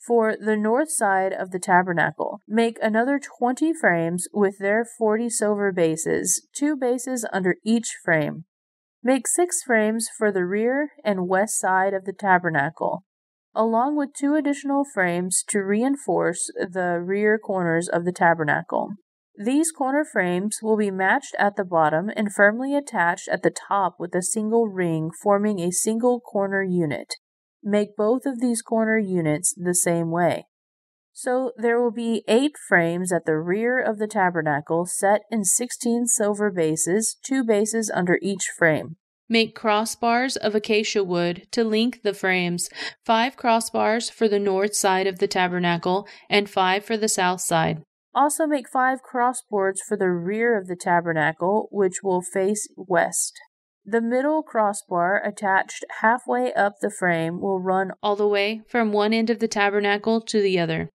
For 0.07 0.37
the 0.39 0.55
north 0.55 0.89
side 0.89 1.33
of 1.33 1.51
the 1.51 1.59
tabernacle, 1.59 2.39
make 2.47 2.77
another 2.81 3.19
20 3.19 3.73
frames 3.73 4.29
with 4.33 4.59
their 4.59 4.85
40 4.85 5.29
silver 5.29 5.73
bases, 5.73 6.47
two 6.55 6.77
bases 6.77 7.25
under 7.33 7.55
each 7.65 7.97
frame. 8.05 8.45
Make 9.03 9.27
six 9.27 9.61
frames 9.61 10.07
for 10.17 10.31
the 10.31 10.45
rear 10.45 10.91
and 11.03 11.27
west 11.27 11.59
side 11.59 11.93
of 11.93 12.05
the 12.05 12.13
tabernacle 12.13 13.03
along 13.55 13.95
with 13.95 14.13
two 14.13 14.35
additional 14.35 14.83
frames 14.93 15.43
to 15.47 15.59
reinforce 15.59 16.51
the 16.55 17.01
rear 17.03 17.37
corners 17.37 17.87
of 17.87 18.05
the 18.05 18.11
tabernacle. 18.11 18.93
These 19.37 19.71
corner 19.71 20.03
frames 20.03 20.59
will 20.61 20.75
be 20.75 20.91
matched 20.91 21.33
at 21.39 21.55
the 21.55 21.63
bottom 21.63 22.11
and 22.15 22.33
firmly 22.33 22.75
attached 22.75 23.29
at 23.29 23.41
the 23.41 23.51
top 23.51 23.95
with 23.97 24.13
a 24.13 24.21
single 24.21 24.67
ring 24.67 25.11
forming 25.23 25.59
a 25.59 25.71
single 25.71 26.19
corner 26.19 26.61
unit. 26.61 27.15
Make 27.63 27.95
both 27.95 28.25
of 28.25 28.41
these 28.41 28.61
corner 28.61 28.97
units 28.97 29.53
the 29.55 29.73
same 29.73 30.11
way. 30.11 30.47
So 31.13 31.51
there 31.57 31.81
will 31.81 31.91
be 31.91 32.23
eight 32.27 32.53
frames 32.67 33.11
at 33.11 33.25
the 33.25 33.37
rear 33.37 33.81
of 33.81 33.97
the 33.97 34.07
tabernacle 34.07 34.85
set 34.85 35.21
in 35.29 35.43
16 35.43 36.07
silver 36.07 36.51
bases, 36.51 37.17
two 37.25 37.43
bases 37.43 37.91
under 37.93 38.19
each 38.21 38.47
frame. 38.57 38.97
Make 39.31 39.55
crossbars 39.55 40.37
of 40.37 40.55
acacia 40.55 41.03
wood 41.03 41.47
to 41.51 41.63
link 41.63 42.01
the 42.01 42.15
frames, 42.15 42.67
five 43.05 43.37
crossbars 43.37 44.11
for 44.11 44.27
the 44.27 44.39
north 44.39 44.73
side 44.73 45.05
of 45.05 45.19
the 45.19 45.27
tabernacle 45.27 46.07
and 46.31 46.49
five 46.49 46.83
for 46.83 46.97
the 46.97 47.07
south 47.07 47.41
side. 47.41 47.83
Also 48.15 48.47
make 48.47 48.67
five 48.67 48.99
crossboards 49.03 49.81
for 49.87 49.95
the 49.95 50.09
rear 50.09 50.57
of 50.57 50.65
the 50.65 50.75
tabernacle, 50.75 51.69
which 51.71 52.01
will 52.01 52.23
face 52.23 52.67
west. 52.75 53.39
The 53.85 54.01
middle 54.01 54.41
crossbar 54.41 55.23
attached 55.23 55.85
halfway 56.01 56.51
up 56.53 56.79
the 56.81 56.89
frame 56.89 57.39
will 57.39 57.59
run 57.59 57.91
all 58.01 58.15
the 58.15 58.27
way 58.27 58.61
from 58.67 58.91
one 58.91 59.13
end 59.13 59.29
of 59.29 59.37
the 59.37 59.47
tabernacle 59.47 60.21
to 60.21 60.41
the 60.41 60.59
other. 60.59 60.89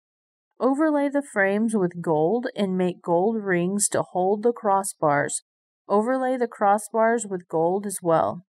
Overlay 0.59 1.09
the 1.09 1.21
frames 1.33 1.75
with 1.75 2.01
gold 2.01 2.47
and 2.55 2.77
make 2.77 3.01
gold 3.01 3.43
rings 3.43 3.87
to 3.89 4.01
hold 4.01 4.41
the 4.41 4.53
crossbars 4.53 5.41
Overlay 5.87 6.37
the 6.37 6.47
crossbars 6.47 7.29
with 7.29 7.47
gold 7.47 7.85
as 7.85 7.99
well. 8.01 8.45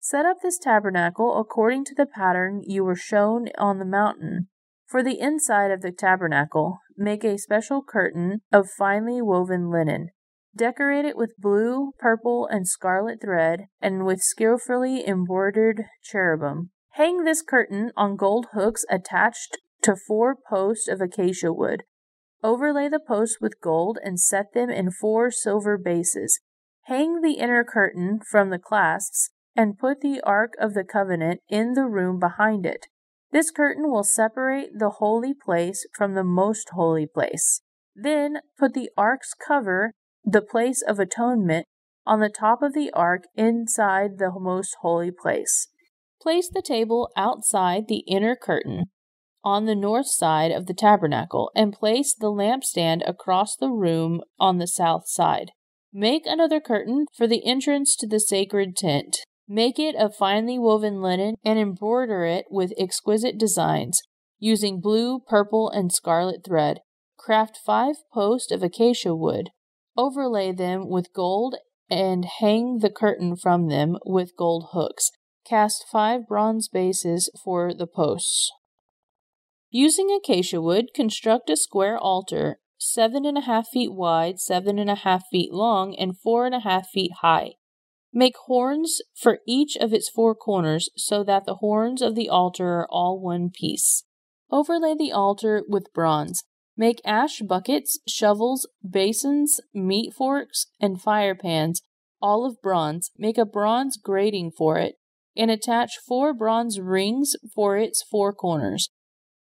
Set 0.00 0.26
up 0.26 0.38
this 0.42 0.58
tabernacle 0.58 1.38
according 1.38 1.84
to 1.86 1.94
the 1.94 2.06
pattern 2.06 2.62
you 2.64 2.84
were 2.84 2.96
shown 2.96 3.48
on 3.58 3.78
the 3.78 3.84
mountain. 3.84 4.48
For 4.86 5.02
the 5.02 5.20
inside 5.20 5.70
of 5.70 5.82
the 5.82 5.92
tabernacle, 5.92 6.78
make 6.96 7.24
a 7.24 7.38
special 7.38 7.82
curtain 7.82 8.40
of 8.52 8.70
finely 8.78 9.20
woven 9.20 9.70
linen. 9.70 10.08
Decorate 10.56 11.04
it 11.04 11.16
with 11.16 11.36
blue, 11.38 11.92
purple, 11.98 12.48
and 12.50 12.66
scarlet 12.66 13.20
thread, 13.20 13.66
and 13.80 14.04
with 14.06 14.20
skillfully 14.20 15.06
embroidered 15.06 15.84
cherubim. 16.02 16.70
Hang 16.92 17.24
this 17.24 17.42
curtain 17.42 17.92
on 17.96 18.16
gold 18.16 18.46
hooks 18.54 18.84
attached 18.90 19.58
to 19.82 19.94
four 19.94 20.36
posts 20.48 20.88
of 20.88 21.00
acacia 21.00 21.52
wood. 21.52 21.84
Overlay 22.42 22.88
the 22.88 23.00
posts 23.00 23.38
with 23.40 23.60
gold 23.60 23.98
and 24.02 24.18
set 24.18 24.52
them 24.54 24.70
in 24.70 24.90
four 24.90 25.30
silver 25.30 25.76
bases. 25.76 26.40
Hang 26.88 27.20
the 27.20 27.34
inner 27.34 27.64
curtain 27.64 28.18
from 28.18 28.48
the 28.48 28.58
clasps 28.58 29.28
and 29.54 29.76
put 29.76 30.00
the 30.00 30.22
Ark 30.22 30.54
of 30.58 30.72
the 30.72 30.84
Covenant 30.84 31.42
in 31.46 31.74
the 31.74 31.84
room 31.84 32.18
behind 32.18 32.64
it. 32.64 32.86
This 33.30 33.50
curtain 33.50 33.90
will 33.90 34.04
separate 34.04 34.70
the 34.78 34.92
holy 34.92 35.34
place 35.34 35.86
from 35.94 36.14
the 36.14 36.24
most 36.24 36.70
holy 36.72 37.04
place. 37.04 37.60
Then 37.94 38.38
put 38.58 38.72
the 38.72 38.88
ark's 38.96 39.34
cover, 39.34 39.92
the 40.24 40.40
place 40.40 40.80
of 40.80 40.98
atonement, 40.98 41.66
on 42.06 42.20
the 42.20 42.30
top 42.30 42.62
of 42.62 42.72
the 42.72 42.90
ark 42.94 43.24
inside 43.34 44.16
the 44.16 44.32
most 44.40 44.76
holy 44.80 45.10
place. 45.10 45.68
Place 46.22 46.48
the 46.48 46.62
table 46.62 47.10
outside 47.18 47.88
the 47.88 48.02
inner 48.08 48.34
curtain 48.34 48.84
on 49.44 49.66
the 49.66 49.74
north 49.74 50.08
side 50.08 50.52
of 50.52 50.64
the 50.64 50.74
tabernacle 50.74 51.50
and 51.54 51.74
place 51.74 52.14
the 52.14 52.32
lampstand 52.32 53.06
across 53.06 53.56
the 53.56 53.70
room 53.70 54.22
on 54.40 54.56
the 54.56 54.66
south 54.66 55.06
side. 55.06 55.50
Make 55.92 56.26
another 56.26 56.60
curtain 56.60 57.06
for 57.16 57.26
the 57.26 57.46
entrance 57.46 57.96
to 57.96 58.06
the 58.06 58.20
sacred 58.20 58.76
tent. 58.76 59.18
Make 59.48 59.78
it 59.78 59.94
of 59.94 60.14
finely 60.14 60.58
woven 60.58 61.00
linen 61.00 61.36
and 61.44 61.58
embroider 61.58 62.24
it 62.24 62.46
with 62.50 62.74
exquisite 62.76 63.38
designs, 63.38 64.02
using 64.38 64.80
blue, 64.80 65.20
purple, 65.20 65.70
and 65.70 65.90
scarlet 65.92 66.44
thread. 66.44 66.80
Craft 67.16 67.58
five 67.64 67.96
posts 68.12 68.52
of 68.52 68.62
acacia 68.62 69.14
wood. 69.14 69.48
Overlay 69.96 70.52
them 70.52 70.88
with 70.88 71.12
gold 71.14 71.56
and 71.90 72.26
hang 72.40 72.78
the 72.78 72.90
curtain 72.90 73.36
from 73.36 73.68
them 73.68 73.96
with 74.04 74.36
gold 74.36 74.68
hooks. 74.72 75.10
Cast 75.46 75.86
five 75.90 76.26
bronze 76.28 76.68
bases 76.68 77.30
for 77.42 77.72
the 77.72 77.86
posts. 77.86 78.50
Using 79.70 80.10
acacia 80.10 80.60
wood, 80.60 80.88
construct 80.94 81.48
a 81.48 81.56
square 81.56 81.98
altar, 81.98 82.58
seven 82.78 83.26
and 83.26 83.36
a 83.36 83.42
half 83.42 83.68
feet 83.68 83.92
wide, 83.92 84.38
seven 84.38 84.78
and 84.78 84.88
a 84.88 84.94
half 84.94 85.24
feet 85.30 85.52
long, 85.52 85.94
and 85.96 86.18
four 86.18 86.46
and 86.46 86.54
a 86.54 86.60
half 86.60 86.88
feet 86.88 87.12
high. 87.20 87.54
Make 88.12 88.36
horns 88.46 89.00
for 89.14 89.40
each 89.46 89.76
of 89.76 89.92
its 89.92 90.08
four 90.08 90.34
corners 90.34 90.88
so 90.96 91.22
that 91.24 91.44
the 91.44 91.56
horns 91.56 92.00
of 92.00 92.14
the 92.14 92.28
altar 92.28 92.80
are 92.80 92.88
all 92.90 93.20
one 93.20 93.50
piece. 93.50 94.04
Overlay 94.50 94.94
the 94.98 95.12
altar 95.12 95.62
with 95.68 95.92
bronze. 95.92 96.44
Make 96.76 97.02
ash 97.04 97.40
buckets, 97.40 97.98
shovels, 98.06 98.66
basins, 98.88 99.60
meat 99.74 100.14
forks, 100.14 100.66
and 100.80 101.00
fire 101.00 101.34
pans, 101.34 101.82
all 102.22 102.46
of 102.46 102.62
bronze. 102.62 103.10
Make 103.18 103.36
a 103.36 103.44
bronze 103.44 103.98
grating 104.02 104.52
for 104.56 104.78
it, 104.78 104.94
and 105.36 105.50
attach 105.50 105.98
four 106.06 106.32
bronze 106.32 106.80
rings 106.80 107.34
for 107.54 107.76
its 107.76 108.02
four 108.02 108.32
corners. 108.32 108.90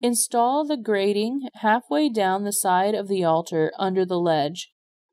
Install 0.02 0.66
the 0.66 0.76
grating 0.76 1.49
halfway 1.54 2.09
down 2.09 2.42
the 2.42 2.52
side 2.52 2.94
of 2.94 3.06
the 3.06 3.23
altar 3.23 3.73
under 3.78 4.04
the 4.04 4.18
ledge. 4.18 4.71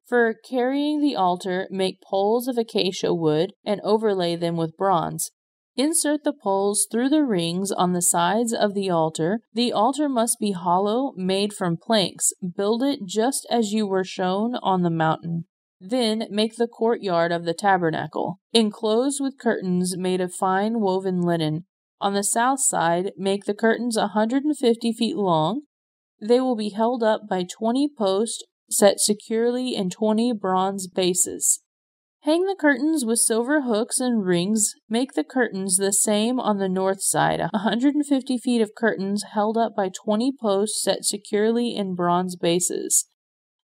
For 0.07 0.33
carrying 0.49 0.99
the 0.99 1.15
altar, 1.15 1.67
make 1.69 2.01
poles 2.01 2.47
of 2.47 2.57
acacia 2.57 3.13
wood 3.13 3.53
and 3.63 3.79
overlay 3.83 4.35
them 4.35 4.57
with 4.57 4.75
bronze. 4.75 5.29
Insert 5.75 6.23
the 6.23 6.33
poles 6.33 6.87
through 6.91 7.09
the 7.09 7.23
rings 7.23 7.71
on 7.71 7.93
the 7.93 8.01
sides 8.01 8.51
of 8.51 8.73
the 8.73 8.89
altar. 8.89 9.41
The 9.53 9.71
altar 9.71 10.09
must 10.09 10.37
be 10.39 10.53
hollow, 10.53 11.13
made 11.15 11.53
from 11.53 11.77
planks. 11.77 12.33
Build 12.57 12.81
it 12.81 13.01
just 13.05 13.45
as 13.51 13.71
you 13.71 13.85
were 13.85 14.03
shown 14.03 14.55
on 14.63 14.81
the 14.81 14.89
mountain. 14.89 15.45
Then 15.79 16.25
make 16.31 16.55
the 16.55 16.67
courtyard 16.67 17.31
of 17.31 17.45
the 17.45 17.53
tabernacle, 17.53 18.39
enclosed 18.51 19.21
with 19.21 19.39
curtains 19.39 19.95
made 19.95 20.19
of 20.19 20.33
fine 20.33 20.81
woven 20.81 21.21
linen. 21.21 21.65
On 22.01 22.13
the 22.13 22.23
south 22.23 22.61
side, 22.61 23.11
make 23.17 23.45
the 23.45 23.53
curtains 23.53 23.97
a 23.97 24.11
150 24.13 24.93
feet 24.93 25.15
long. 25.17 25.63
They 26.21 26.39
will 26.39 26.55
be 26.55 26.69
held 26.69 27.03
up 27.03 27.27
by 27.29 27.43
20 27.43 27.89
posts 27.97 28.43
set 28.69 28.99
securely 28.99 29.75
in 29.75 29.89
20 29.89 30.33
bronze 30.33 30.87
bases. 30.87 31.61
Hang 32.23 32.45
the 32.45 32.55
curtains 32.59 33.05
with 33.05 33.19
silver 33.19 33.61
hooks 33.61 33.99
and 33.99 34.25
rings. 34.25 34.73
Make 34.89 35.13
the 35.13 35.23
curtains 35.23 35.77
the 35.77 35.93
same 35.93 36.39
on 36.39 36.57
the 36.57 36.67
north 36.67 37.01
side, 37.01 37.39
150 37.39 38.37
feet 38.37 38.61
of 38.61 38.75
curtains 38.75 39.23
held 39.33 39.57
up 39.57 39.73
by 39.75 39.89
20 39.89 40.33
posts 40.39 40.83
set 40.83 41.05
securely 41.05 41.75
in 41.75 41.95
bronze 41.95 42.35
bases. 42.35 43.05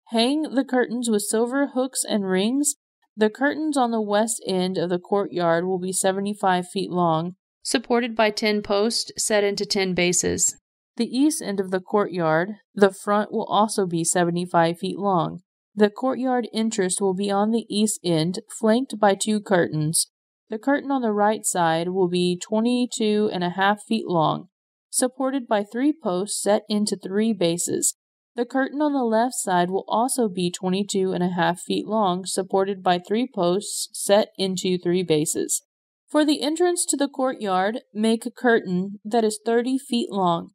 Hang 0.10 0.43
the 0.43 0.63
curtains 0.63 1.10
with 1.10 1.23
silver 1.23 1.67
hooks 1.73 2.03
and 2.07 2.25
rings. 2.25 2.75
The 3.17 3.29
curtains 3.29 3.75
on 3.75 3.91
the 3.91 4.01
west 4.01 4.41
end 4.47 4.77
of 4.77 4.89
the 4.89 4.99
courtyard 4.99 5.65
will 5.65 5.79
be 5.79 5.91
75 5.91 6.67
feet 6.67 6.91
long, 6.91 7.36
supported 7.65 8.15
by 8.15 8.30
10 8.30 8.62
posts 8.62 9.12
set 9.17 9.43
into 9.43 9.65
10 9.65 9.95
bases. 9.95 10.56
The 10.97 11.08
east 11.08 11.41
end 11.41 11.60
of 11.60 11.71
the 11.71 11.82
courtyard, 11.82 12.51
the 12.75 12.93
front 12.93 13.32
will 13.32 13.45
also 13.45 13.88
be 13.88 14.04
75 14.04 14.78
feet 14.78 14.99
long. 14.99 15.41
The 15.73 15.89
courtyard 15.89 16.47
entrance 16.54 17.01
will 17.01 17.15
be 17.15 17.32
on 17.32 17.49
the 17.49 17.65
east 17.67 17.99
end, 18.04 18.39
flanked 18.49 18.99
by 18.99 19.15
two 19.15 19.41
curtains. 19.41 20.12
The 20.49 20.60
curtain 20.60 20.91
on 20.91 21.01
the 21.01 21.12
right 21.12 21.43
side 21.43 21.89
will 21.89 22.08
be 22.08 22.39
22 22.39 23.32
and 23.34 23.43
a 23.43 23.49
half 23.49 23.82
feet 23.82 24.06
long, 24.08 24.49
supported 24.91 25.47
by 25.47 25.63
three 25.63 25.91
posts 25.91 26.41
set 26.41 26.62
into 26.69 26.95
three 26.95 27.34
bases. 27.34 27.95
The 28.36 28.45
curtain 28.45 28.80
on 28.80 28.93
the 28.93 29.04
left 29.04 29.34
side 29.34 29.71
will 29.71 29.86
also 29.88 30.30
be 30.30 30.51
22 30.51 31.13
and 31.13 31.23
a 31.23 31.30
half 31.30 31.62
feet 31.62 31.88
long, 31.88 32.25
supported 32.25 32.84
by 32.84 32.99
three 32.99 33.28
posts 33.34 33.89
set 33.91 34.30
into 34.38 34.78
three 34.78 35.01
bases. 35.01 35.63
For 36.09 36.23
the 36.23 36.41
entrance 36.41 36.85
to 36.87 36.97
the 36.97 37.07
courtyard, 37.07 37.81
make 37.93 38.25
a 38.25 38.31
curtain 38.31 38.99
that 39.03 39.23
is 39.23 39.39
30 39.45 39.77
feet 39.77 40.11
long. 40.11 40.51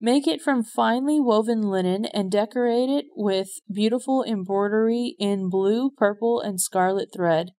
Make 0.00 0.26
it 0.26 0.42
from 0.42 0.64
finely 0.64 1.20
woven 1.20 1.62
linen 1.62 2.06
and 2.06 2.30
decorate 2.30 2.90
it 2.90 3.06
with 3.14 3.60
beautiful 3.72 4.24
embroidery 4.24 5.14
in 5.18 5.48
blue, 5.48 5.90
purple, 5.90 6.40
and 6.40 6.60
scarlet 6.60 7.10
thread. 7.14 7.52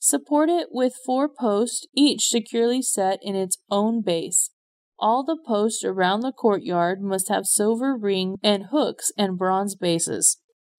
Support 0.00 0.48
it 0.48 0.68
with 0.72 0.94
four 1.04 1.28
posts, 1.28 1.86
each 1.94 2.28
securely 2.28 2.82
set 2.82 3.18
in 3.22 3.36
its 3.36 3.58
own 3.70 4.02
base. 4.02 4.50
All 4.98 5.24
the 5.24 5.38
posts 5.46 5.84
around 5.84 6.20
the 6.20 6.32
courtyard 6.32 7.02
must 7.02 7.28
have 7.28 7.46
silver 7.46 7.96
rings 7.96 8.38
and 8.42 8.66
hooks 8.70 9.12
and 9.16 9.38
bronze 9.38 9.76
bases. 9.76 10.38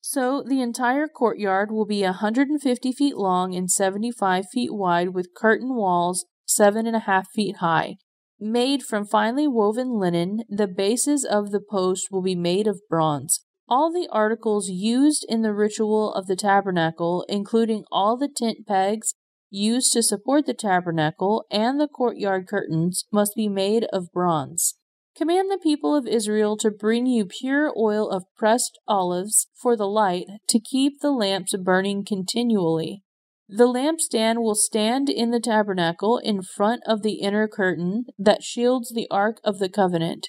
So 0.09 0.41
the 0.41 0.61
entire 0.61 1.09
courtyard 1.09 1.69
will 1.69 1.85
be 1.85 2.01
150 2.01 2.93
feet 2.93 3.17
long 3.17 3.53
and 3.53 3.69
75 3.69 4.45
feet 4.49 4.73
wide 4.73 5.09
with 5.09 5.33
curtain 5.35 5.75
walls 5.75 6.23
seven 6.45 6.87
and 6.87 6.95
a 6.95 6.99
half 6.99 7.27
feet 7.31 7.57
high. 7.57 7.97
Made 8.39 8.83
from 8.83 9.05
finely 9.05 9.49
woven 9.49 9.99
linen, 9.99 10.43
the 10.47 10.65
bases 10.65 11.25
of 11.25 11.51
the 11.51 11.59
posts 11.59 12.09
will 12.09 12.21
be 12.21 12.35
made 12.35 12.67
of 12.67 12.79
bronze. 12.89 13.43
All 13.67 13.91
the 13.91 14.07
articles 14.09 14.69
used 14.69 15.25
in 15.27 15.41
the 15.41 15.53
ritual 15.53 16.13
of 16.13 16.27
the 16.27 16.37
tabernacle, 16.37 17.25
including 17.27 17.83
all 17.91 18.15
the 18.15 18.29
tent 18.33 18.59
pegs 18.65 19.13
used 19.49 19.91
to 19.91 20.01
support 20.01 20.45
the 20.45 20.53
tabernacle 20.53 21.45
and 21.51 21.81
the 21.81 21.87
courtyard 21.89 22.47
curtains, 22.47 23.03
must 23.11 23.35
be 23.35 23.49
made 23.49 23.85
of 23.91 24.13
bronze. 24.13 24.75
Command 25.17 25.49
the 25.49 25.57
people 25.57 25.95
of 25.95 26.05
Israel 26.05 26.55
to 26.57 26.69
bring 26.69 27.07
you 27.07 27.25
pure 27.25 27.73
oil 27.75 28.07
of 28.07 28.25
pressed 28.37 28.77
olives 28.87 29.47
for 29.55 29.75
the 29.75 29.87
light, 29.87 30.27
to 30.47 30.59
keep 30.59 30.99
the 30.99 31.09
lamps 31.09 31.55
burning 31.57 32.05
continually. 32.05 33.01
The 33.49 33.65
lampstand 33.65 34.43
will 34.43 34.53
stand 34.53 35.09
in 35.09 35.31
the 35.31 35.39
tabernacle 35.39 36.19
in 36.19 36.43
front 36.43 36.83
of 36.85 37.01
the 37.01 37.13
inner 37.13 37.47
curtain 37.47 38.05
that 38.19 38.43
shields 38.43 38.93
the 38.93 39.07
Ark 39.09 39.39
of 39.43 39.57
the 39.57 39.69
Covenant. 39.69 40.27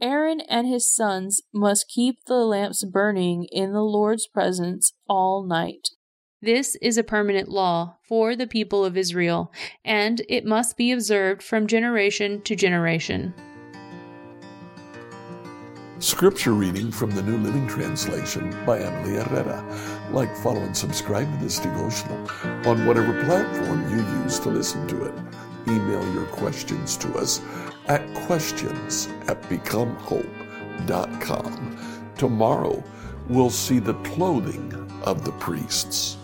Aaron 0.00 0.40
and 0.42 0.68
his 0.68 0.94
sons 0.94 1.42
must 1.52 1.88
keep 1.88 2.18
the 2.26 2.44
lamps 2.44 2.84
burning 2.84 3.48
in 3.50 3.72
the 3.72 3.82
Lord's 3.82 4.28
presence 4.28 4.92
all 5.08 5.44
night. 5.44 5.88
This 6.40 6.76
is 6.80 6.96
a 6.96 7.02
permanent 7.02 7.48
law 7.48 7.96
for 8.08 8.36
the 8.36 8.46
people 8.46 8.84
of 8.84 8.96
Israel, 8.96 9.52
and 9.84 10.22
it 10.28 10.44
must 10.44 10.76
be 10.76 10.92
observed 10.92 11.42
from 11.42 11.66
generation 11.66 12.42
to 12.42 12.54
generation. 12.54 13.34
Scripture 16.00 16.54
reading 16.54 16.90
from 16.90 17.10
the 17.10 17.20
New 17.20 17.36
Living 17.36 17.68
Translation 17.68 18.56
by 18.64 18.78
Emily 18.78 19.22
Herrera. 19.22 19.62
Like, 20.10 20.34
follow, 20.34 20.62
and 20.62 20.74
subscribe 20.74 21.30
to 21.30 21.36
this 21.44 21.58
devotional 21.58 22.16
on 22.66 22.86
whatever 22.86 23.22
platform 23.24 23.82
you 23.90 23.98
use 24.22 24.38
to 24.38 24.48
listen 24.48 24.88
to 24.88 25.04
it. 25.04 25.12
Email 25.68 26.10
your 26.14 26.24
questions 26.28 26.96
to 26.96 27.12
us 27.18 27.42
at 27.88 28.02
questions 28.14 29.10
at 29.28 29.42
becomehope.com. 29.42 32.12
Tomorrow, 32.16 32.82
we'll 33.28 33.50
see 33.50 33.78
the 33.78 33.92
clothing 34.02 34.72
of 35.02 35.26
the 35.26 35.32
priests. 35.32 36.16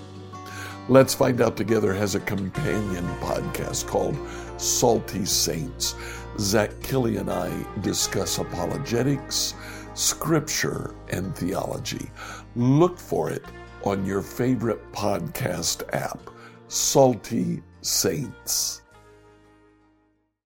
Let's 0.88 1.12
Find 1.12 1.42
Out 1.42 1.58
Together 1.58 1.92
has 1.92 2.14
a 2.14 2.20
companion 2.20 3.04
podcast 3.20 3.88
called 3.88 4.16
Salty 4.56 5.26
Saints. 5.26 5.96
Zach 6.38 6.70
Killy 6.82 7.16
and 7.16 7.30
I 7.30 7.50
discuss 7.80 8.38
apologetics, 8.38 9.54
scripture, 9.94 10.94
and 11.08 11.34
theology. 11.34 12.10
Look 12.54 12.98
for 12.98 13.30
it 13.30 13.44
on 13.84 14.04
your 14.04 14.22
favorite 14.22 14.92
podcast 14.92 15.82
app, 15.94 16.18
Salty 16.68 17.62
Saints. 17.80 18.82